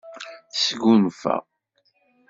[0.53, 1.35] Tesgunfa.